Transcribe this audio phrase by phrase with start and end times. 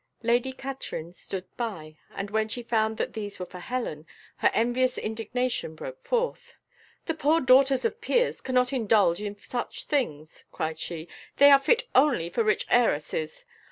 [0.23, 4.97] Lady Katrine stood by, and when she found that these were for Helen, her envious
[4.97, 6.55] indignation broke forth.
[7.05, 11.87] "The poor daughters of peers cannot indulge in such things," cried she; "they are fit
[11.93, 13.45] only for rich heiresses!